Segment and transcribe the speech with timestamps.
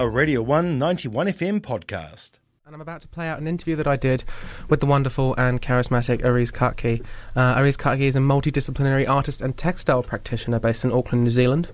[0.00, 2.38] a Radio 191 FM podcast.
[2.64, 4.22] And I'm about to play out an interview that I did
[4.68, 7.04] with the wonderful and charismatic Areez Katki.
[7.34, 11.68] Uh, Areez Katki is a multidisciplinary artist and textile practitioner based in Auckland, New Zealand.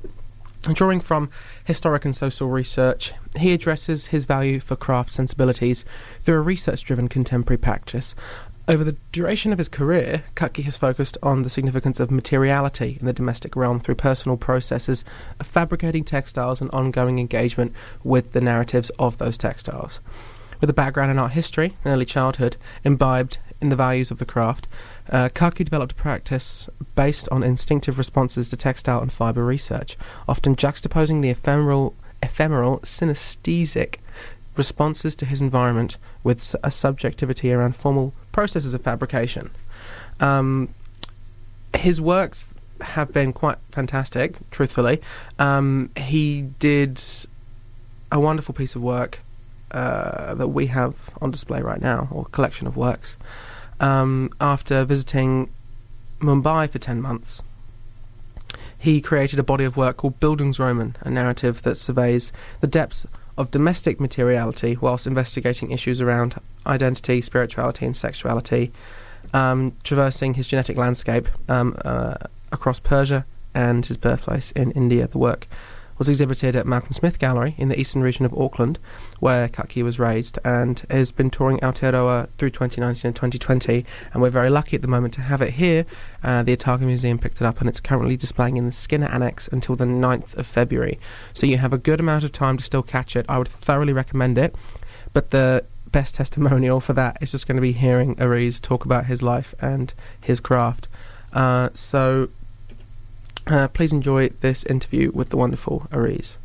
[0.73, 1.29] Drawing from
[1.65, 5.85] historic and social research, he addresses his value for craft sensibilities
[6.23, 8.15] through a research driven contemporary practice.
[8.67, 13.05] Over the duration of his career, Katki has focused on the significance of materiality in
[13.05, 15.05] the domestic realm through personal processes
[15.39, 20.01] of fabricating textiles and ongoing engagement with the narratives of those textiles.
[20.63, 24.25] With a background in art history and early childhood, imbibed in the values of the
[24.25, 24.67] craft,
[25.11, 30.57] uh, Katki developed a practice based on instinctive responses to textile and fibre research, often
[30.57, 33.97] juxtaposing the ephemeral, ephemeral synesthetic
[34.57, 39.51] responses to his environment with a subjectivity around formal processes of fabrication.
[40.21, 40.75] Um,
[41.75, 45.01] his works have been quite fantastic, truthfully.
[45.39, 47.03] Um, he did
[48.13, 49.21] a wonderful piece of work
[49.71, 53.17] uh, that we have on display right now, or collection of works,
[53.81, 55.51] um, after visiting
[56.21, 57.43] Mumbai for 10 months.
[58.79, 63.51] He created a body of work called Bildungsroman, a narrative that surveys the depths of
[63.51, 68.73] domestic materiality whilst investigating issues around identity, spirituality, and sexuality,
[69.33, 72.15] um, traversing his genetic landscape um, uh,
[72.53, 73.25] across Persia
[73.55, 75.07] and his birthplace in India.
[75.09, 75.49] The work
[75.99, 78.79] was exhibited at Malcolm Smith Gallery in the eastern region of Auckland,
[79.21, 83.85] where Katki was raised, and has been touring Aotearoa through 2019 and 2020.
[84.13, 85.87] And we're very lucky at the moment to have it here.
[86.23, 89.49] Uh, the Otago Museum picked it up, and it's currently displaying in the Skinner Annex
[89.49, 90.99] until the 9th of February.
[91.33, 93.27] So you have a good amount of time to still catch it.
[93.29, 94.55] I would thoroughly recommend it.
[95.13, 99.07] But the best testimonial for that is just going to be hearing Areez talk about
[99.07, 100.89] his life and his craft.
[101.33, 102.31] Uh, so
[103.47, 106.37] uh, please enjoy this interview with the wonderful Areez.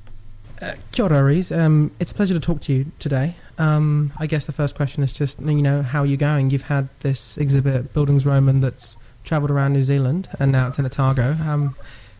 [0.61, 1.57] Uh, kia ora, Areez.
[1.57, 3.35] Um, it's a pleasure to talk to you today.
[3.57, 6.49] Um, I guess the first question is just, you know, how are you going?
[6.49, 11.33] You've had this exhibit, Bildungsroman, that's travelled around New Zealand, and now it's in Otago.
[11.33, 11.75] Um,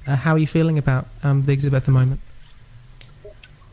[0.07, 2.21] uh, how are you feeling about um, the exhibit at the moment?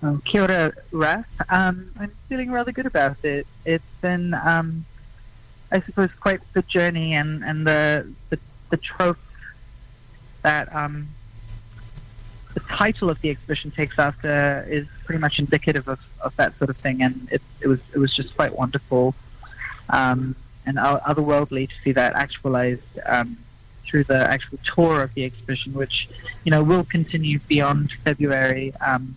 [0.02, 1.26] Um, kia ora, Raf.
[1.48, 3.46] Um, I'm feeling rather good about it.
[3.64, 4.84] It's been, um,
[5.70, 8.38] I suppose, quite the journey, and, and the, the,
[8.70, 9.18] the trope
[10.46, 11.08] that um,
[12.54, 16.70] the title of the exhibition takes after is pretty much indicative of, of that sort
[16.70, 19.14] of thing, and it, it was it was just quite wonderful
[19.90, 23.36] um, and otherworldly to see that actualized um,
[23.86, 26.08] through the actual tour of the exhibition, which
[26.44, 29.16] you know will continue beyond February um,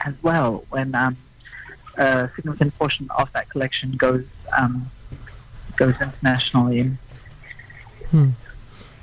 [0.00, 1.18] as well, when um,
[1.98, 4.24] a significant portion of that collection goes
[4.56, 4.90] um,
[5.76, 6.80] goes internationally.
[8.10, 8.30] Hmm.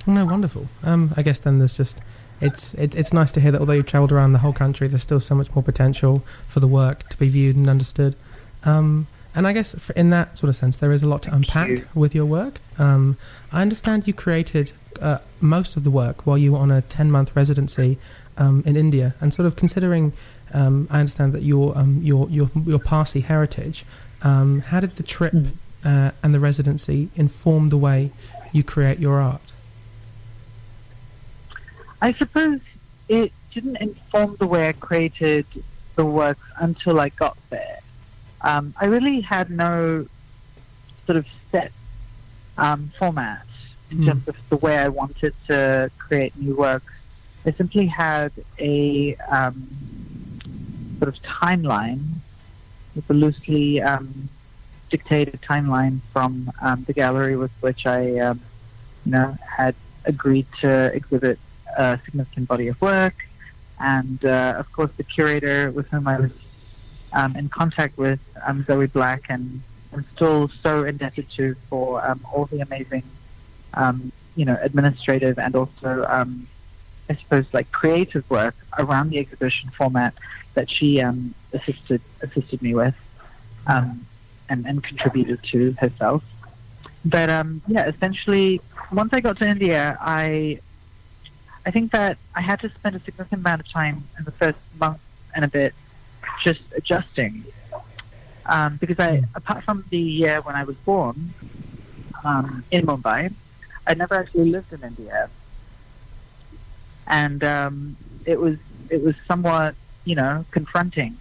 [0.05, 0.67] No, wonderful.
[0.83, 2.01] Um, I guess then there's just
[2.41, 5.01] it's it, it's nice to hear that although you've travelled around the whole country, there's
[5.01, 8.15] still so much more potential for the work to be viewed and understood.
[8.63, 11.69] Um, and I guess in that sort of sense, there is a lot to unpack
[11.69, 11.87] you.
[11.95, 12.59] with your work.
[12.77, 13.17] Um,
[13.51, 14.71] I understand you created
[15.01, 17.97] uh, most of the work while you were on a 10 month residency
[18.37, 20.13] um, in India, and sort of considering,
[20.53, 23.85] um, I understand that your um, your your your Parsi heritage.
[24.21, 25.51] Um, how did the trip mm.
[25.83, 28.11] uh, and the residency inform the way
[28.51, 29.52] you create your art?
[32.03, 32.59] I suppose
[33.07, 35.45] it didn't inform the way I created
[35.95, 37.79] the works until I got there.
[38.41, 40.05] Um, I really had no
[41.05, 41.71] sort of set
[42.57, 43.45] um, format
[43.89, 44.05] in mm.
[44.07, 46.91] terms of the way I wanted to create new works.
[47.45, 49.65] I simply had a um,
[50.99, 52.15] sort of timeline
[52.95, 54.27] with a loosely um,
[54.89, 58.41] dictated timeline from um, the gallery with which I, um,
[59.05, 61.39] you know, had agreed to exhibit
[61.77, 63.15] a significant body of work,
[63.79, 66.31] and uh, of course the curator with whom I was
[67.13, 69.61] um, in contact with, um, Zoe Black, and
[69.93, 73.03] I'm still so indebted to for um, all the amazing,
[73.75, 76.47] um, you know, administrative and also, um,
[77.09, 80.13] I suppose, like creative work around the exhibition format
[80.55, 82.95] that she um, assisted assisted me with,
[83.67, 84.05] and,
[84.49, 86.23] and contributed to herself.
[87.05, 87.29] But
[87.67, 88.61] yeah, essentially,
[88.91, 90.59] once I got to India, I
[91.65, 94.57] I think that I had to spend a significant amount of time in the first
[94.79, 94.99] month
[95.33, 95.73] and a bit
[96.43, 97.45] just adjusting.
[98.45, 101.33] Um, because I, apart from the year when I was born
[102.23, 103.33] um, in Mumbai,
[103.87, 105.29] I never actually lived in India,
[107.07, 107.95] and um,
[108.25, 108.57] it was
[108.89, 109.75] it was somewhat
[110.05, 111.17] you know confronting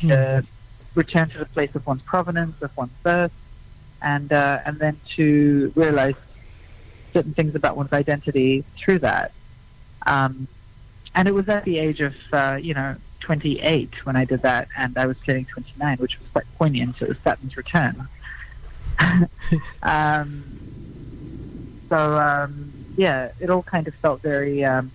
[0.00, 0.46] to mm.
[0.94, 3.32] return to the place of one's provenance, of one's birth,
[4.00, 6.14] and uh, and then to realize
[7.12, 9.32] certain things about one's identity through that.
[10.06, 10.48] Um,
[11.14, 14.68] and it was at the age of, uh, you know, 28 when I did that,
[14.76, 17.00] and I was turning 29, which was quite poignant.
[17.00, 18.08] It was Saturn's return.
[19.82, 20.44] um,
[21.88, 24.90] so um, yeah, it all kind of felt very um,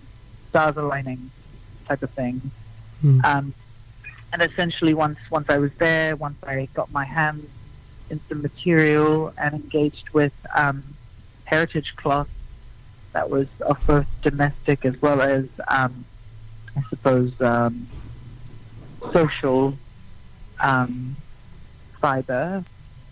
[0.50, 1.30] stars aligning
[1.86, 2.40] type of thing.
[3.02, 3.24] Mm.
[3.24, 3.54] Um,
[4.32, 7.46] and essentially, once once I was there, once I got my hands
[8.10, 10.82] in some material and engaged with um,
[11.44, 12.28] heritage cloth
[13.12, 16.04] that was of both domestic as well as, um,
[16.76, 17.88] I suppose, um,
[19.12, 19.74] social
[20.60, 21.16] um,
[22.00, 22.64] fiber.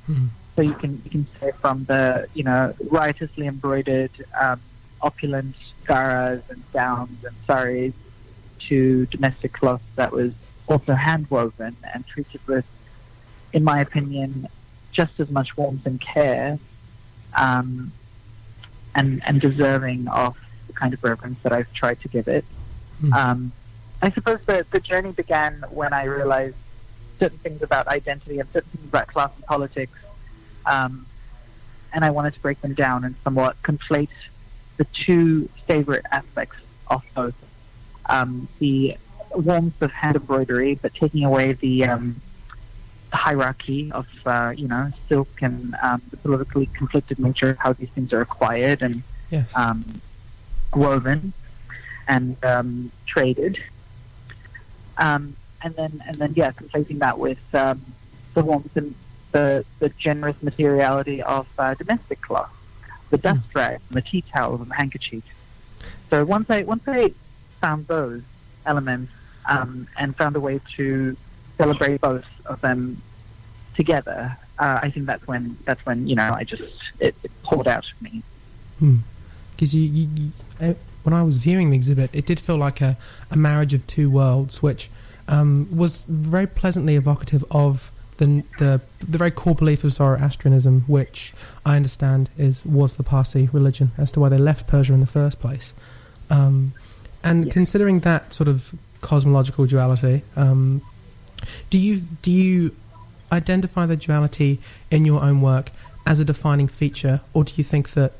[0.09, 0.29] Mm.
[0.55, 4.11] So you can you can say from the you know riotously embroidered
[4.41, 4.61] um,
[5.03, 5.57] opulent
[5.87, 7.93] garas and gowns and saris
[8.69, 10.33] to domestic cloth that was
[10.69, 12.65] also hand woven and treated with,
[13.53, 14.49] in my opinion,
[14.93, 16.59] just as much warmth and care,
[17.37, 17.93] um,
[18.97, 22.45] and and deserving of the kind of reverence that I've tried to give it.
[23.01, 23.13] Mm.
[23.13, 23.53] Um,
[24.03, 26.57] I suppose the the journey began when I realized
[27.21, 29.97] certain things about identity and certain things about class and politics,
[30.67, 31.07] um,
[31.93, 34.09] and I wanted to break them down and somewhat conflate
[34.79, 36.57] the two favorite aspects
[36.89, 37.35] of both
[38.07, 38.97] um, the
[39.35, 42.26] warmth of hand embroidery, but taking away the, um, the
[43.13, 47.89] hierarchy of uh, you know silk and um, the politically conflicted nature of how these
[47.91, 49.53] things are acquired and Yes.
[49.57, 50.01] um,
[50.75, 51.33] woven
[52.07, 53.59] and um, traded.
[54.99, 57.83] Um, and then, and then, yeah, conflating that with um,
[58.35, 58.95] the warmth and
[59.33, 62.51] the, the generous materiality of uh, domestic cloth,
[63.11, 65.25] the dust rag, and the tea towel, and the handkerchief.
[66.11, 67.13] So once I once I
[67.61, 68.23] found those
[68.65, 69.13] elements
[69.47, 71.17] um, and found a way to
[71.59, 73.01] celebrate both of them
[73.75, 76.63] together, uh, I think that's when that's when you know I just
[77.01, 78.23] it, it poured out of me.
[79.53, 82.81] Because you, you, you uh, when I was viewing the exhibit, it did feel like
[82.81, 82.97] a,
[83.31, 84.91] a marriage of two worlds, which
[85.29, 91.35] um, was very pleasantly evocative of the, the the very core belief of Zoroastrianism, which
[91.65, 95.07] I understand is was the Parsi religion as to why they left Persia in the
[95.07, 95.75] first place.
[96.31, 96.73] Um,
[97.23, 97.53] and Yeah.
[97.53, 100.81] considering that sort of cosmological duality, um,
[101.71, 102.75] do you do you
[103.33, 104.61] identify the duality
[104.91, 105.71] in your own work
[106.07, 108.13] as a defining feature, or do you think that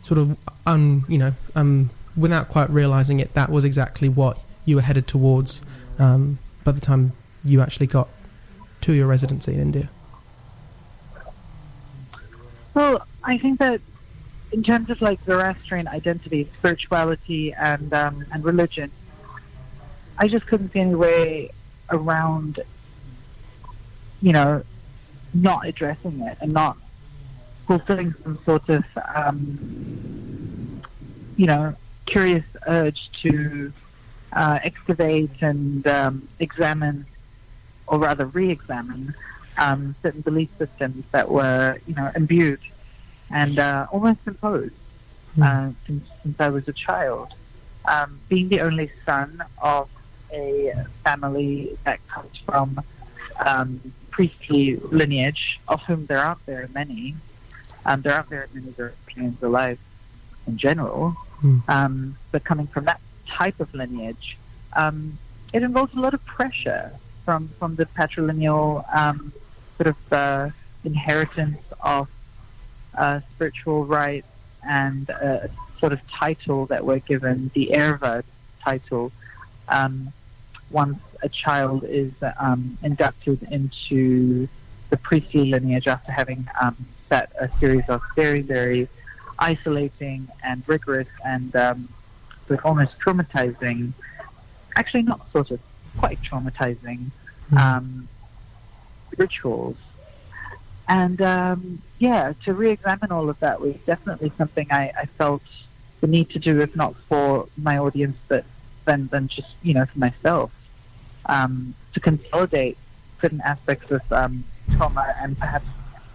[0.00, 0.36] sort of
[0.66, 5.06] un, you know, um, without quite realizing it, that was exactly what you were headed
[5.06, 5.60] towards
[5.98, 7.12] um, by the time
[7.44, 8.08] you actually got
[8.82, 9.90] to your residency in India?
[12.74, 13.80] Well, I think that
[14.52, 18.90] in terms of like Zoroastrian identity, spirituality, and um, and religion,
[20.18, 21.50] I just couldn't see any way
[21.90, 22.60] around,
[24.20, 24.62] you know,
[25.34, 26.76] not addressing it and not
[27.66, 28.84] fulfilling some sort of,
[29.14, 29.58] um,
[31.36, 31.74] you know,
[32.06, 33.72] curious urge to
[34.32, 37.06] uh, excavate and um, examine,
[37.86, 39.14] or rather re-examine,
[39.58, 42.60] um, certain belief systems that were, you know, imbued
[43.30, 44.72] and uh, almost imposed
[45.42, 47.32] uh, since, since I was a child.
[47.86, 49.88] Um, being the only son of
[50.32, 52.80] a family that comes from
[53.44, 53.80] um,
[54.10, 57.14] priestly lineage, of whom there aren't very many,
[57.84, 59.78] um, there aren't very many Europeans alive
[60.46, 61.58] in general, Hmm.
[61.68, 64.38] um, but coming from that type of lineage,
[64.74, 65.18] um,
[65.52, 66.92] it involves a lot of pressure
[67.24, 69.32] from, from the patrilineal um,
[69.76, 70.50] sort of uh,
[70.84, 72.08] inheritance of
[72.96, 74.26] uh, spiritual rights
[74.66, 78.24] and a sort of title that we're given, the Ervad
[78.64, 79.12] title,
[79.68, 80.12] um,
[80.70, 84.48] once a child is um, inducted into
[84.90, 86.76] the priestly lineage after having um,
[87.08, 88.88] set a series of very, very
[89.38, 91.88] isolating and rigorous and um,
[92.46, 93.92] sort of almost traumatizing,
[94.76, 95.60] actually not sort of,
[95.96, 97.10] quite traumatizing
[97.48, 97.58] Hmm.
[97.58, 98.08] um,
[99.16, 99.76] rituals.
[100.88, 105.42] And um, yeah, to re-examine all of that was definitely something I, I felt
[106.00, 108.44] the need to do, if not for my audience, but
[108.86, 110.50] then, then just you know for myself,
[111.26, 112.78] um, to consolidate
[113.20, 114.44] certain aspects of um,
[114.76, 115.66] trauma and perhaps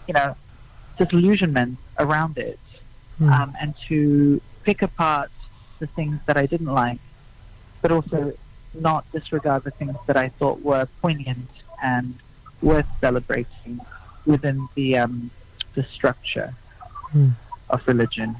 [0.08, 0.36] you know
[0.98, 2.60] disillusionment around it,
[3.18, 3.30] Hmm.
[3.34, 5.30] um, and to pick apart
[5.80, 7.00] the things that I didn't like,
[7.82, 8.34] but also
[8.74, 11.50] not disregard the things that I thought were poignant
[11.84, 12.16] and
[12.62, 13.80] worth celebrating
[14.26, 15.30] within the um,
[15.76, 16.54] the structure
[17.12, 17.30] Hmm.
[17.70, 18.36] of religion.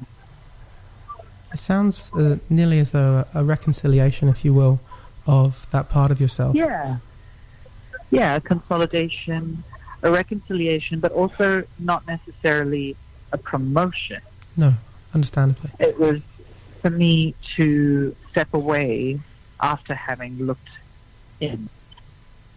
[1.52, 4.80] It sounds uh, nearly as though a, a reconciliation, if you will,
[5.26, 6.54] of that part of yourself.
[6.56, 6.96] Yeah,
[8.10, 9.62] yeah, a consolidation,
[10.02, 12.96] a reconciliation, but also not necessarily
[13.32, 14.20] a promotion.
[14.56, 14.74] No,
[15.14, 15.70] understandably.
[15.78, 16.20] It was
[16.80, 19.20] for me to step away
[19.60, 20.68] after having looked
[21.40, 21.68] in.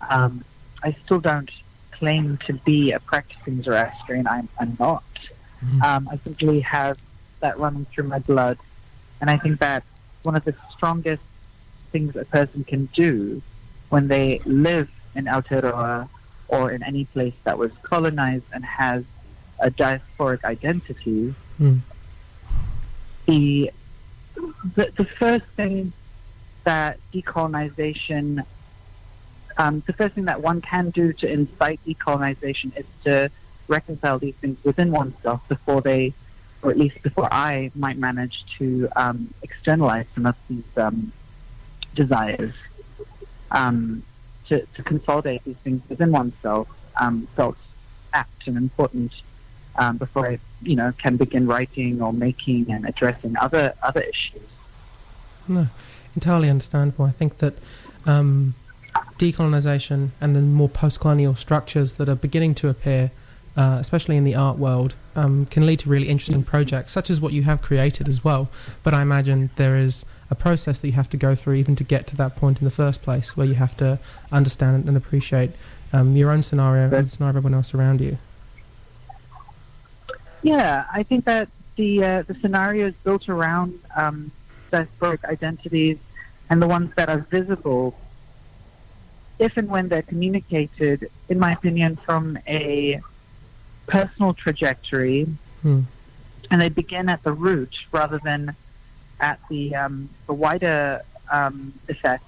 [0.10, 0.44] Um,
[0.84, 1.50] I still don't
[1.92, 4.28] claim to be a practicing Zoroastrian.
[4.28, 5.04] I'm, I'm not.
[5.84, 6.98] Um, I simply have
[7.40, 8.58] that running through my blood.
[9.22, 9.84] And I think that
[10.24, 11.24] one of the strongest
[11.92, 13.42] things a person can do
[13.90, 16.10] when they live in Aotearoa
[16.48, 19.04] or in any place that was colonized and has
[19.60, 21.80] a diasporic identity, Mm.
[23.28, 23.72] the,
[24.76, 25.94] the the first thing
[26.66, 28.44] that decolonization,
[29.58, 33.32] um, the first thing that one can do to incite decolonization is to
[33.70, 36.14] reconcile these things within oneself before they,
[36.66, 41.12] or at least before I might manage to um, externalize some of these um,
[41.94, 42.54] desires.
[43.52, 44.04] Um,
[44.50, 46.68] to, to consolidate these things within oneself
[47.00, 47.58] um, felt
[48.14, 49.12] apt and important
[49.76, 54.48] um, before I, you know, can begin writing or making and addressing other other issues.
[55.48, 55.68] No,
[56.16, 57.06] entirely understandable.
[57.06, 57.56] I think that
[58.06, 58.56] um,
[59.18, 63.12] decolonisation and the more post-colonial structures that are beginning to appear,
[63.58, 67.22] uh, especially in the art world, um, can lead to really interesting projects, such as
[67.22, 68.50] what you have created as well.
[68.84, 71.84] But I imagine there is a process that you have to go through even to
[71.84, 74.00] get to that point in the first place, where you have to
[74.32, 75.52] understand and appreciate
[75.94, 78.18] um, your own scenario and the scenario of everyone else around you.
[80.42, 84.32] Yeah, I think that the uh, the scenario is built around um,
[84.72, 85.98] diasporic identities
[86.50, 87.98] and the ones that are visible,
[89.40, 93.02] if and when they're communicated, in my opinion, from a
[93.88, 95.28] personal trajectory,
[95.62, 95.82] Hmm.
[96.52, 98.56] and they begin at the root rather than
[99.20, 101.02] at the um, the wider
[101.32, 102.24] um, effect.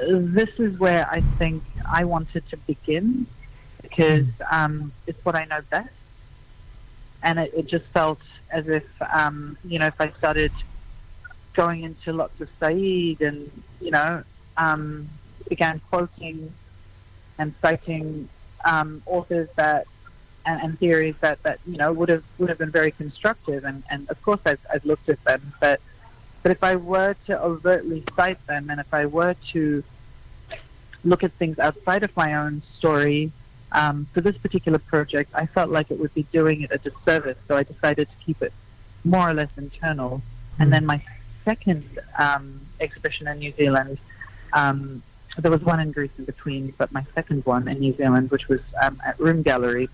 [0.00, 3.26] This is where I think I wanted to begin
[3.82, 5.88] because um, it's what I know best,
[7.22, 10.52] and it, it just felt as if um, you know if I started
[11.54, 14.22] going into lots of Said and you know
[14.56, 15.08] um,
[15.48, 16.52] began quoting
[17.38, 18.28] and citing
[18.64, 19.86] um, authors that
[20.48, 23.64] and, and theories that, that you know would have would have been very constructive.
[23.64, 25.80] And, and of course I've, I've looked at them but
[26.42, 29.84] but if I were to overtly cite them and if I were to
[31.04, 33.30] look at things outside of my own story
[33.72, 37.38] um, for this particular project I felt like it would be doing it a disservice.
[37.46, 38.52] So I decided to keep it
[39.04, 40.22] more or less internal.
[40.58, 41.00] And then my
[41.44, 41.84] second
[42.18, 43.98] um, exhibition in New Zealand
[44.54, 45.02] um,
[45.36, 48.48] there was one in Greece in between but my second one in New Zealand which
[48.48, 49.88] was um, at Room Gallery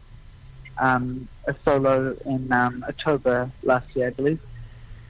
[0.78, 4.40] um, a solo in um, October last year, I believe.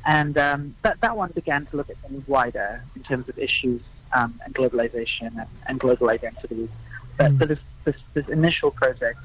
[0.07, 3.81] And um, that, that one began to look at things wider in terms of issues
[4.13, 6.69] um, and globalization and, and global identities.
[7.17, 7.39] But Mm.
[7.39, 9.21] for this, this, this initial project,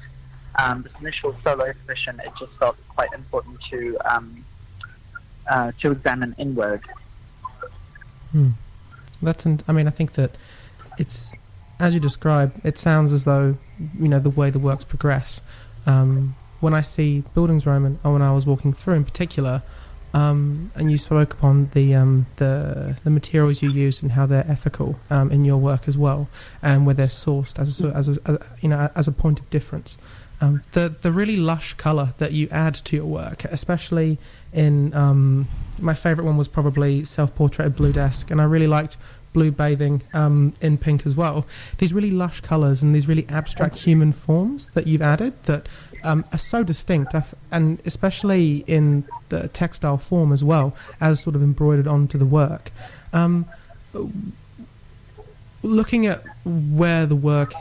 [0.62, 4.44] um, this initial solo exhibition, it just felt quite important to um,
[5.48, 6.82] uh, to examine inward.
[8.30, 8.50] Hmm.
[9.20, 10.36] That's, an, I mean, I think that
[10.98, 11.34] it's,
[11.80, 13.56] as you describe, it sounds as though,
[13.98, 15.40] you know, the way the works progress.
[15.86, 19.62] Um, when I see Bildungsroman, or when I was walking through in particular,
[20.12, 24.46] um, and you spoke upon the, um, the the materials you use and how they're
[24.48, 26.28] ethical um, in your work as well,
[26.62, 29.38] and where they're sourced as a, as a, as a you know as a point
[29.40, 29.96] of difference.
[30.40, 34.18] Um, the the really lush color that you add to your work, especially
[34.52, 38.96] in um, my favorite one was probably self-portrait of blue desk, and I really liked
[39.32, 41.46] blue bathing um, in pink as well.
[41.78, 45.68] These really lush colors and these really abstract human forms that you've added that
[46.02, 47.14] um, are so distinct,
[47.50, 52.72] and especially in the textile form as well as sort of embroidered onto the work.
[53.12, 53.46] Um,
[55.62, 57.52] looking at where the work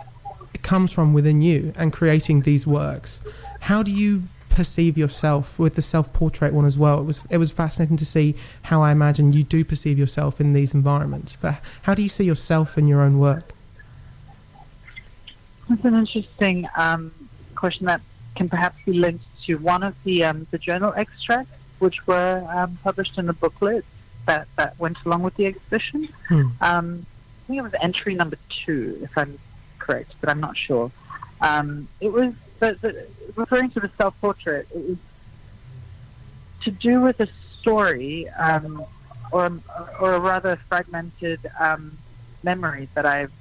[0.62, 3.22] comes from within you and creating these works,
[3.62, 7.00] how do you perceive yourself with the self-portrait one as well?
[7.00, 10.54] It was it was fascinating to see how I imagine you do perceive yourself in
[10.54, 11.38] these environments.
[11.40, 13.54] But how do you see yourself in your own work?
[15.70, 17.12] That's an interesting um,
[17.56, 18.02] question that
[18.36, 22.78] can perhaps be linked to one of the um, the journal extracts, which were um,
[22.84, 23.86] published in the booklet
[24.26, 26.10] that, that went along with the exhibition.
[26.28, 26.48] Hmm.
[26.62, 27.06] Um,
[27.44, 29.40] I think it was entry number two, if I'm
[29.80, 30.92] correct, but I'm not sure.
[31.42, 34.68] Um, it was the, the, referring to the self-portrait.
[34.74, 34.98] It was
[36.64, 37.28] to do with a
[37.60, 38.84] story, um,
[39.32, 39.52] or
[40.00, 41.98] or a rather fragmented um,
[42.44, 43.32] memory that I've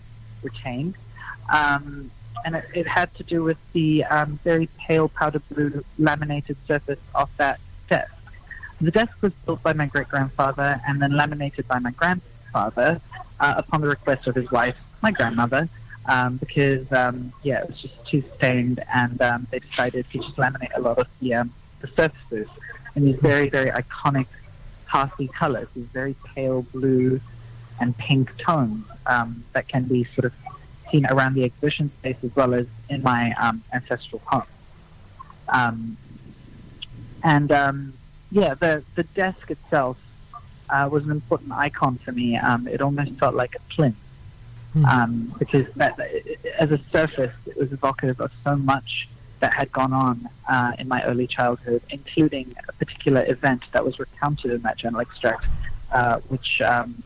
[0.42, 0.94] retained,
[1.52, 2.10] um,
[2.44, 7.00] and it, it had to do with the um, very pale powder blue laminated surface
[7.14, 7.58] of that
[7.88, 8.12] desk.
[8.80, 13.00] The desk was built by my great grandfather and then laminated by my grandfather
[13.40, 15.68] uh, upon the request of his wife, my grandmother,
[16.06, 20.36] um, because um, yeah, it was just too stained, and um, they decided to just
[20.36, 22.48] laminate a lot of the um, the surfaces
[22.94, 24.26] in these very very iconic,
[24.86, 27.20] hearthy colors, these very pale blue,
[27.80, 30.32] and pink tones um, that can be sort of
[30.90, 34.42] seen around the exhibition space as well as in my um, ancestral home.
[35.48, 35.96] Um,
[37.22, 37.92] and um,
[38.30, 39.98] yeah, the the desk itself
[40.70, 42.36] uh, was an important icon for me.
[42.36, 43.96] Um, it almost felt like a plinth
[44.78, 44.84] Hmm.
[44.84, 45.98] um, because that,
[46.58, 49.08] as a surface, it was evocative of so much
[49.40, 53.98] that had gone on uh, in my early childhood, including a particular event that was
[53.98, 55.46] recounted in that journal extract,
[55.92, 57.02] uh, which um,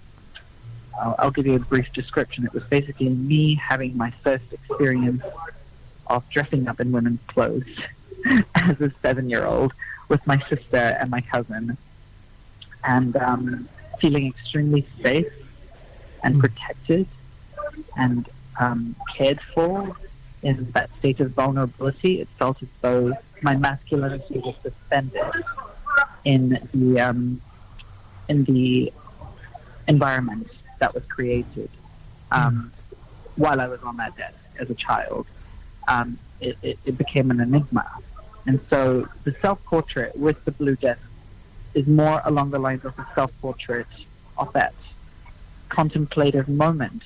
[1.01, 2.45] I'll, I'll give you a brief description.
[2.45, 5.23] It was basically me having my first experience
[6.09, 7.65] of dressing up in women's clothes
[8.55, 9.73] as a seven-year-old
[10.09, 11.77] with my sister and my cousin,
[12.85, 13.69] and um,
[14.01, 15.33] feeling extremely safe
[16.25, 16.41] and Mm.
[16.41, 17.07] protected
[17.97, 19.97] and um, cared for
[20.43, 22.21] in that state of vulnerability.
[22.21, 25.45] It felt as though my masculinity was suspended
[26.25, 27.41] in the um,
[28.29, 28.93] in the
[29.89, 30.49] environment
[30.79, 31.71] that was created
[32.31, 32.73] um,
[33.37, 35.27] while I was on that desk as a child.
[35.89, 37.89] Um, it, it, it became an enigma,
[38.47, 41.01] and so the self-portrait with the blue desk
[41.75, 43.87] is more along the lines of a self-portrait
[44.37, 44.75] of that
[45.69, 47.03] contemplative moment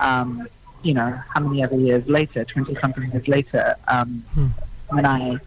[0.00, 0.48] um,
[0.82, 4.46] you know, how many other years later, 20 something years later, um, Hmm.
[4.88, 5.38] when I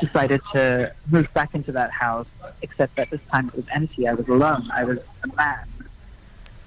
[0.00, 2.26] decided to move back into that house,
[2.62, 4.08] except that this time it was empty.
[4.08, 4.70] I was alone.
[4.72, 5.66] I was a man.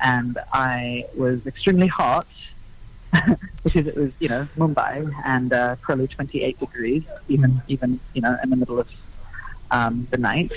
[0.02, 2.28] And I was extremely hot
[3.64, 8.38] because it was, you know, Mumbai and uh, probably 28 degrees, even, even, you know,
[8.44, 8.88] in the middle of
[9.72, 10.52] um, the night.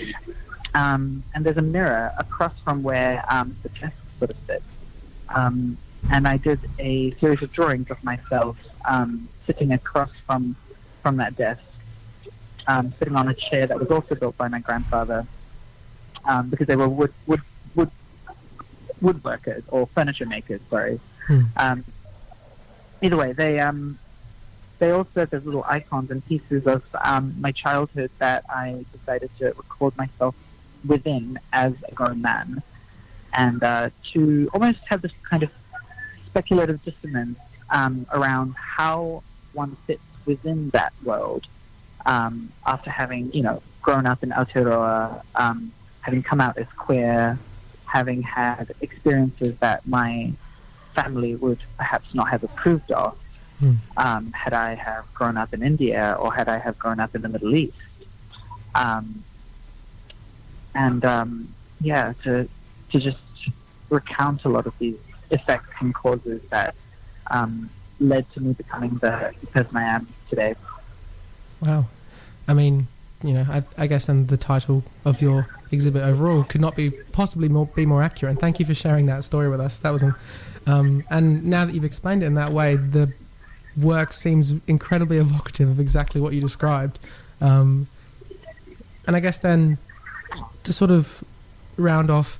[0.74, 4.64] Um, and there's a mirror across from where um, the desk sort of sits.
[5.34, 5.78] Um,
[6.10, 10.56] and I did a series of drawings of myself um, sitting across from
[11.02, 11.62] from that desk,
[12.66, 15.26] um, sitting on a chair that was also built by my grandfather,
[16.24, 17.42] um, because they were wood wood
[17.74, 17.90] wood
[19.02, 20.60] woodworkers or furniture makers.
[20.70, 21.00] Sorry.
[21.26, 21.42] Hmm.
[21.56, 21.84] Um,
[23.02, 23.98] either way, they um,
[24.78, 29.30] they all served as little icons and pieces of um, my childhood that I decided
[29.38, 30.34] to record myself
[30.86, 32.62] within as a grown man,
[33.32, 35.50] and uh, to almost have this kind of
[36.36, 37.38] speculative dissonance
[37.70, 39.22] um, around how
[39.54, 41.46] one fits within that world
[42.04, 45.72] um, after having, you know, grown up in Aotearoa, um,
[46.02, 47.38] having come out as queer,
[47.86, 50.30] having had experiences that my
[50.94, 53.16] family would perhaps not have approved of
[53.58, 53.76] Hmm.
[53.96, 57.22] um, had I have grown up in India or had I have grown up in
[57.22, 57.72] the Middle East.
[58.74, 59.24] Um,
[60.74, 62.46] and um, yeah, to
[62.92, 63.16] to just
[63.88, 64.98] recount a lot of these
[65.30, 66.74] effects and causes that
[67.30, 70.54] um, led to me becoming the person I am today.
[71.60, 71.86] Wow.
[72.48, 72.86] I mean,
[73.22, 76.90] you know, I, I guess then the title of your exhibit overall could not be
[76.90, 78.30] possibly more be more accurate.
[78.32, 79.78] And thank you for sharing that story with us.
[79.78, 80.04] That was,
[80.66, 83.12] um, and now that you've explained it in that way, the
[83.76, 86.98] work seems incredibly evocative of exactly what you described.
[87.40, 87.88] Um,
[89.06, 89.78] and I guess then
[90.64, 91.22] to sort of
[91.76, 92.38] round off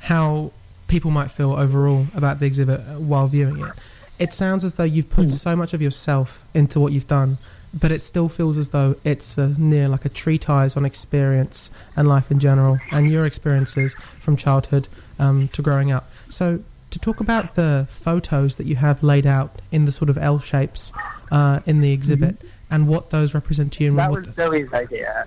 [0.00, 0.52] how
[0.92, 3.72] people might feel overall about the exhibit while viewing it.
[4.18, 5.30] It sounds as though you've put Mm.
[5.30, 7.38] so much of yourself into what you've done,
[7.72, 12.06] but it still feels as though it's uh, near like a treatise on experience and
[12.06, 14.86] life in general, and your experiences from childhood
[15.18, 16.04] um, to growing up.
[16.28, 20.18] So, to talk about the photos that you have laid out in the sort of
[20.18, 20.92] L shapes
[21.30, 22.36] uh, in the exhibit
[22.70, 25.26] and what those represent to you, and That was Zoe's idea.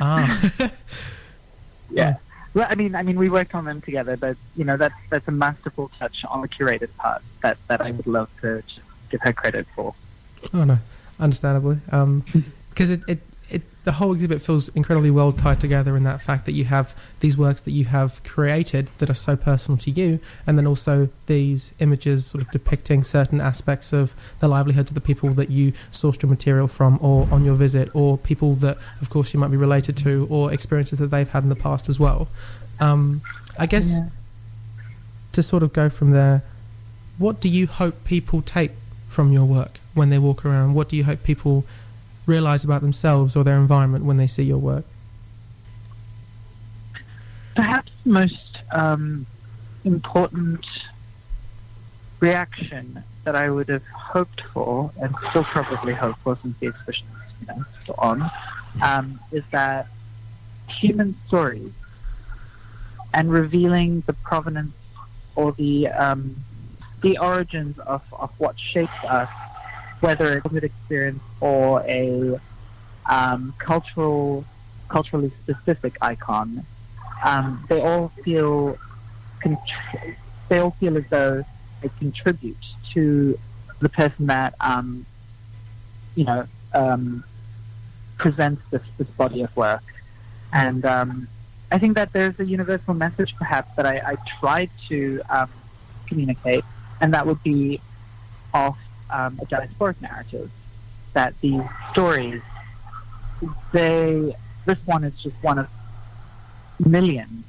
[0.00, 0.50] ah,
[1.90, 2.14] yeah.
[2.52, 5.28] Well, I mean, I mean, we worked on them together, but you know, that's that's
[5.28, 8.62] a masterful touch on the curated part that that I would love to
[9.10, 9.94] give her credit for.
[10.52, 10.78] Oh no,
[11.18, 12.24] understandably, because um,
[12.76, 16.52] it, it it the whole exhibit feels incredibly well tied together in that fact that
[16.52, 20.58] you have these works that you have created that are so personal to you, and
[20.58, 25.30] then also these images sort of depicting certain aspects of the livelihoods of the people
[25.30, 29.32] that you sourced your material from, or on your visit, or people that, of course,
[29.32, 32.28] you might be related to, or experiences that they've had in the past as well.
[32.80, 33.22] Um,
[33.58, 34.08] I guess Yeah.
[35.32, 36.42] to sort of go from there,
[37.16, 38.72] what do you hope people take
[39.08, 40.74] from your work when they walk around?
[40.74, 41.64] What do you hope people
[42.30, 44.84] realize about themselves or their environment when they see your work?
[47.54, 49.26] Perhaps the most um,
[49.84, 50.64] important
[52.20, 57.06] reaction that I would have hoped for, and still probably hope for since the exhibition
[57.40, 57.64] you know,
[57.98, 58.30] on,
[58.82, 59.88] um, is that
[60.68, 61.72] human stories
[63.12, 64.74] and revealing the provenance
[65.34, 66.36] or the um,
[67.02, 69.28] the origins of, of what shapes us,
[70.00, 72.40] whether it's a childhood experience or a
[73.06, 74.44] um, cultural
[74.88, 76.66] culturally specific icon,
[77.24, 78.76] um, they all feel
[79.42, 79.58] con-
[80.48, 81.44] they all feel as though
[81.80, 82.58] they contribute
[82.92, 83.38] to
[83.80, 85.06] the person that um,
[86.14, 87.24] you know um,
[88.18, 89.82] presents this, this body of work.
[90.52, 91.28] And um,
[91.70, 95.50] I think that there's a universal message, perhaps, that I, I tried to um,
[96.06, 96.64] communicate,
[97.00, 97.80] and that would be
[98.52, 98.76] of
[99.10, 100.50] um, a diasporic narrative.
[101.12, 102.40] That these stories,
[103.72, 105.68] they, this one is just one of
[106.78, 107.44] millions.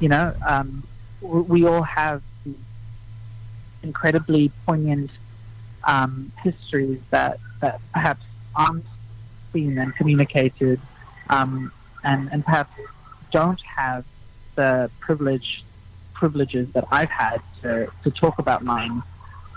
[0.00, 0.86] You know, um,
[1.22, 2.22] we all have
[3.82, 5.10] incredibly poignant
[5.84, 8.84] um, histories that, that perhaps aren't
[9.52, 10.80] seen and communicated,
[11.30, 12.72] um, and, and perhaps
[13.30, 14.04] don't have
[14.56, 15.64] the privilege
[16.12, 19.02] privileges that I've had to, to talk about mine.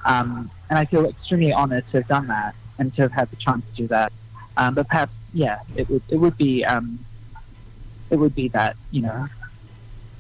[0.06, 3.36] Um, and I feel extremely honored to have done that and to have had the
[3.38, 4.12] chance to do that.
[4.58, 7.00] Um, but perhaps, yeah, it would it would be um,
[8.10, 9.28] it would be that you know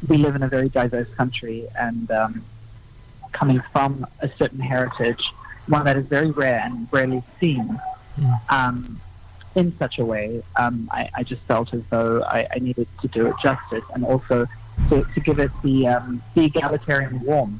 [0.08, 2.46] we live in a very diverse country and um,
[3.32, 5.22] coming from a certain heritage,
[5.68, 7.80] one that is very rare and rarely seen.
[8.50, 9.00] Um,
[9.56, 13.08] in such a way, um, I, I just felt as though I, I needed to
[13.08, 14.48] do it justice and also
[14.90, 17.60] to, to give it the, um, the egalitarian warmth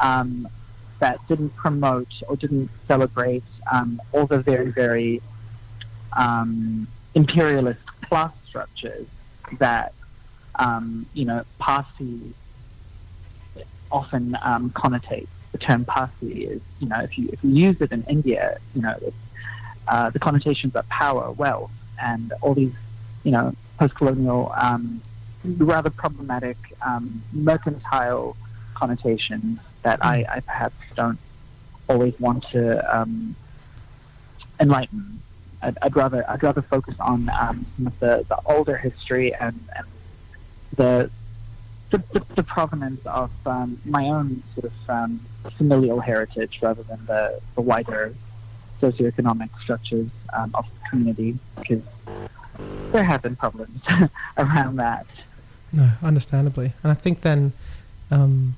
[0.00, 0.48] um,
[1.04, 5.20] that didn't promote or didn't celebrate um, all the very, very
[6.16, 9.06] um, imperialist class structures
[9.58, 9.92] that,
[10.58, 12.32] um, you know, Parsi
[13.92, 15.28] often um, connotates.
[15.52, 18.80] The term Parsi is, you know, if you, if you use it in India, you
[18.80, 18.96] know,
[19.86, 21.70] uh, the connotations are power, wealth,
[22.02, 22.72] and all these,
[23.24, 25.02] you know, post-colonial, um,
[25.44, 28.38] rather problematic, um, mercantile
[28.72, 31.18] connotations that I, I, perhaps don't
[31.88, 33.36] always want to um,
[34.58, 35.22] enlighten.
[35.62, 39.58] I'd, I'd, rather I'd rather focus on um, some of the, the older history and,
[39.76, 39.86] and
[40.76, 41.10] the,
[41.90, 45.20] the, the, the provenance of um, my own sort of um,
[45.56, 48.14] familial heritage rather than the, the wider
[48.80, 51.82] socioeconomic structures um, of the community because
[52.92, 53.80] there have been problems
[54.38, 55.06] around that.
[55.72, 56.72] No, understandably.
[56.82, 57.52] And I think then,
[58.10, 58.56] um,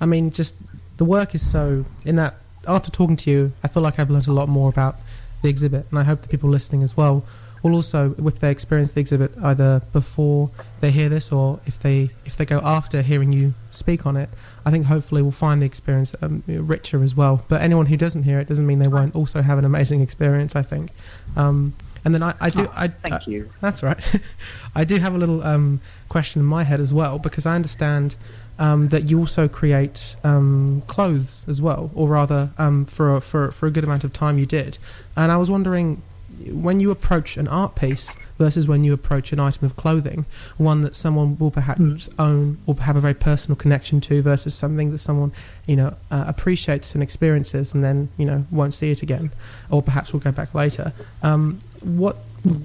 [0.00, 0.54] I mean, just
[0.96, 2.36] the work is so, in that,
[2.66, 4.96] after talking to you, I feel like I've learned a lot more about
[5.42, 7.24] the exhibit, and I hope the people listening as well
[7.62, 12.10] will also, if they experience the exhibit either before they hear this or if they
[12.24, 14.30] if they go after hearing you speak on it,
[14.64, 17.44] I think hopefully we'll find the experience um, richer as well.
[17.48, 20.56] But anyone who doesn't hear it doesn't mean they won't also have an amazing experience.
[20.56, 20.90] I think.
[21.36, 22.68] Um, and then I, I do.
[22.74, 23.50] I, thank I, you.
[23.60, 23.98] That's right.
[24.74, 28.16] I do have a little um, question in my head as well because I understand
[28.60, 33.50] um, that you also create um, clothes as well, or rather, um, for a, for
[33.50, 34.78] for a good amount of time you did.
[35.16, 36.02] And I was wondering,
[36.46, 40.24] when you approach an art piece versus when you approach an item of clothing,
[40.56, 42.08] one that someone will perhaps Mm.
[42.18, 45.32] own or have a very personal connection to, versus something that someone
[45.66, 49.30] you know uh, appreciates and experiences, and then you know won't see it again,
[49.70, 50.92] or perhaps will go back later.
[51.22, 52.16] Um, what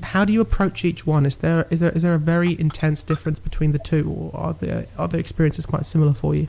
[0.03, 1.25] how do you approach each one?
[1.25, 4.53] Is there is there is there a very intense difference between the two, or are
[4.53, 6.47] the are the experiences quite similar for you?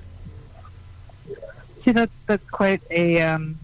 [1.85, 3.59] See, that's that's quite a um,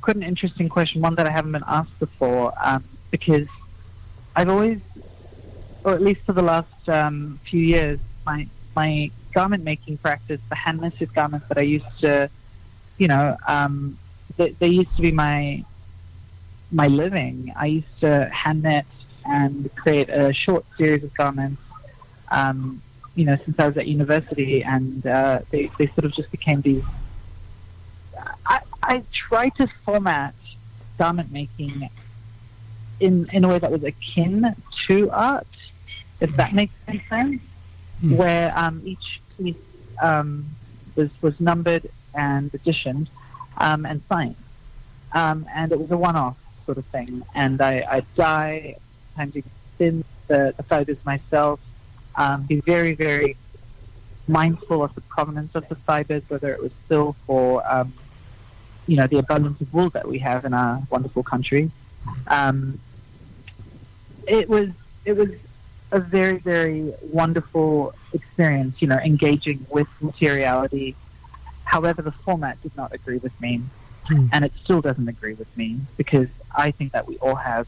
[0.00, 3.46] quite an interesting question, one that I haven't been asked before, um, because
[4.36, 4.80] I've always,
[5.84, 10.54] or at least for the last um, few years, my my garment making practice, the
[10.54, 12.30] hand knitted garments that I used to,
[12.98, 13.98] you know, um,
[14.36, 15.64] they, they used to be my
[16.72, 17.52] my living.
[17.56, 18.86] I used to hand knit
[19.24, 21.62] and create a short series of garments.
[22.30, 22.82] Um,
[23.14, 26.62] you know, since I was at university, and uh, they, they sort of just became
[26.62, 26.82] these.
[28.46, 30.34] I, I try to format
[30.98, 31.90] garment making
[33.00, 34.56] in in a way that was akin
[34.86, 35.46] to art,
[36.20, 37.42] if that makes any sense.
[38.00, 38.16] Hmm.
[38.16, 39.56] Where um, each piece
[40.00, 40.46] um,
[40.96, 43.10] was was numbered and editioned
[43.58, 44.36] um, and signed,
[45.12, 47.22] um, and it was a one-off sort of thing.
[47.34, 48.76] And I, I dye,
[49.16, 49.44] sometimes
[49.74, 51.60] spin the, the fibers myself
[52.16, 53.36] um, be very, very
[54.28, 57.92] mindful of the provenance of the fibers, whether it was silk or, um,
[58.86, 61.70] you know, the abundance of wool that we have in our wonderful country.
[62.26, 62.80] Um,
[64.26, 64.68] it was
[65.04, 65.30] it was
[65.90, 70.96] a very, very wonderful experience, you know, engaging with materiality.
[71.64, 73.62] However, the format did not agree with me,
[74.08, 74.26] Hmm.
[74.32, 77.66] and it still doesn't agree with me because I think that we all have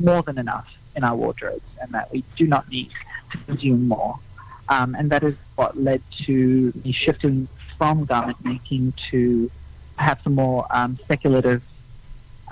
[0.00, 2.90] more than enough in our wardrobes and that we do not need
[3.32, 4.18] to consume more.
[4.68, 9.50] Um, and that is what led to me shifting from garment making to
[9.96, 11.62] perhaps a more um, speculative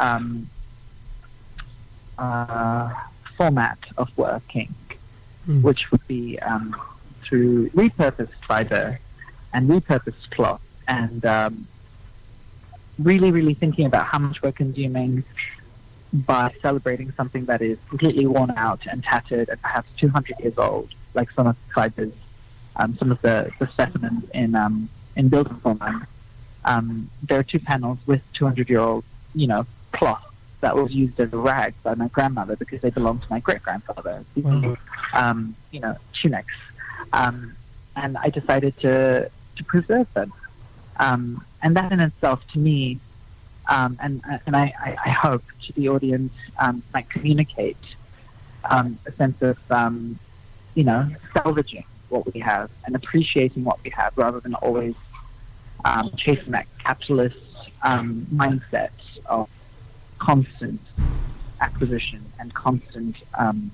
[0.01, 0.51] um,
[2.19, 2.91] uh,
[3.37, 4.75] format of working,
[5.49, 5.61] Mm.
[5.61, 6.75] which would be um,
[7.23, 8.99] through repurposed fiber
[9.53, 11.69] and repurposed cloth and um,
[12.99, 15.25] really, really thinking about how much we're consuming
[16.13, 20.89] by celebrating something that is completely worn out and tattered and perhaps 200 years old,
[21.13, 22.13] like some of the fibers,
[22.77, 26.07] um, some of the, the specimens in um, in Bildungsroman.
[26.65, 29.05] Um, there are two panels with 200 year old,
[29.35, 30.25] you know, cloth
[30.61, 33.63] that was used as a rag by my grandmother because they belonged to my great
[33.63, 34.25] grandfather.
[34.37, 34.77] Wow.
[35.13, 36.55] Um, you know, tunics,
[37.13, 37.57] um,
[37.97, 40.33] and I decided to to preserve them.
[40.99, 43.01] Um, and that in itself, to me,
[43.69, 47.79] um, and and I, I, hope to the audience um, might communicate
[48.71, 50.19] um, a sense of um,
[50.75, 54.95] you know salvaging what we have and appreciating what we have rather than always
[55.85, 57.37] um, chasing that capitalist
[57.83, 58.91] um, mindset
[59.27, 59.49] of
[60.19, 60.81] constant
[61.61, 63.71] acquisition and constant um,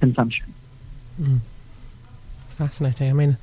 [0.00, 0.54] consumption.
[1.20, 1.40] Mm.
[2.48, 3.10] Fascinating.
[3.10, 3.36] I mean,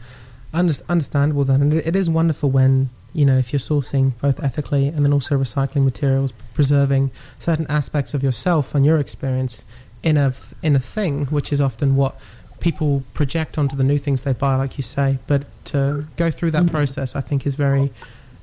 [0.53, 4.87] under- understandable then, and it is wonderful when you know if you're sourcing both ethically
[4.87, 9.65] and then also recycling materials, preserving certain aspects of yourself and your experience
[10.03, 12.13] in a in a thing, which is often what
[12.59, 15.17] people project onto the new things they buy, like you say.
[15.25, 16.71] But to go through that Mhm.
[16.71, 17.91] process, I think is very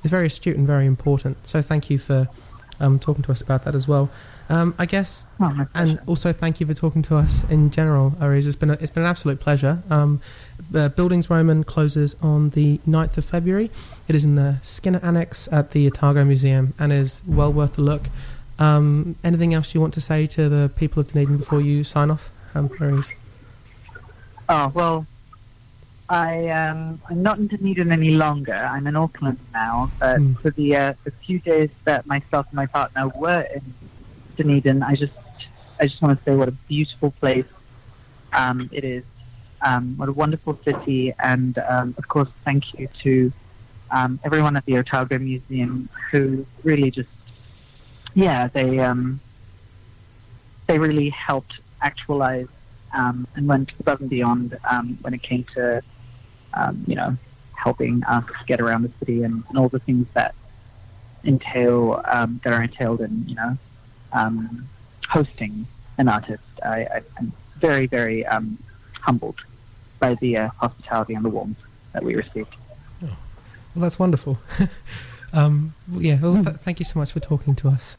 [0.03, 1.37] is very astute and very important.
[1.47, 2.27] So thank you for
[2.79, 4.09] um, talking to us about that as well.
[4.47, 8.45] Um, I guess Oh, and also thank you for talking to us in general, Areez.
[8.45, 9.81] It's been a, it's been an absolute pleasure.
[9.89, 10.21] Um,
[10.69, 13.71] the Bildungsroman closes on the 9th of February.
[14.07, 17.81] It is in the Skinner Annex at the Otago Museum and is well worth a
[17.81, 18.03] look.
[18.59, 22.11] Um, anything else you want to say to the people of Dunedin before you sign
[22.11, 23.13] off, um, Areez?
[24.47, 25.07] Oh well,
[26.07, 28.53] I um, I'm not in Dunedin any longer.
[28.53, 29.91] I'm in Auckland now.
[29.99, 30.39] But Mm.
[30.39, 33.61] for the uh, the few days that myself and my partner were in
[34.35, 35.13] Dunedin, I just
[35.79, 37.45] I just want to say what a beautiful place
[38.33, 39.03] um, it is.
[39.61, 43.31] Um, what a wonderful city, and um, of course, thank you to
[43.91, 47.09] um, everyone at the Otago Museum who really just
[48.13, 49.19] yeah they um,
[50.67, 52.47] they really helped actualize
[52.93, 54.57] um, and went above and beyond
[55.01, 55.81] when it came to,
[56.87, 57.17] you know,
[57.53, 60.33] helping us get around the city and, and all the things that
[61.23, 63.57] entail that are entailed in, you know,
[64.15, 64.67] um,
[65.07, 66.43] hosting an artist.
[66.63, 68.57] I, I, I'm very, very um,
[69.01, 69.37] humbled
[69.99, 71.59] by the uh, hospitality and the warmth
[71.93, 72.55] that we received.
[73.01, 74.39] Well, that's wonderful.
[75.33, 77.97] um, yeah, well, th- thank you so much for talking to us.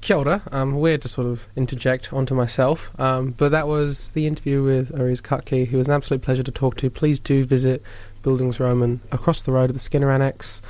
[0.00, 0.42] Kia ora.
[0.50, 4.90] Um, weird to sort of interject onto myself, um, but that was the interview with
[4.92, 6.90] Areez Katki, who was an absolute pleasure to talk to.
[6.90, 7.82] Please do visit
[8.24, 10.60] Bildungsroman across the road at the Skinner Annex.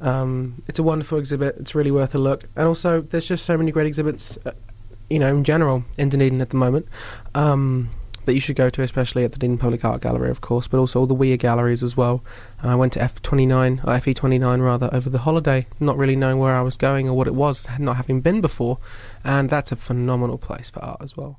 [0.00, 1.56] Um, it's a wonderful exhibit.
[1.58, 2.44] It's really worth a look.
[2.56, 4.52] And also, there's just so many great exhibits, uh,
[5.10, 6.86] you know, in general in Dunedin at the moment.
[7.34, 7.90] Um,
[8.28, 10.76] that you should go to, especially at the Dunedin Public Art Gallery, of course, but
[10.78, 12.22] also all the WIA galleries as well.
[12.62, 16.60] I went to F29, or FE29 rather, over the holiday, not really knowing where I
[16.60, 18.78] was going or what it was, not having been before,
[19.24, 21.38] and that's a phenomenal place for art as well.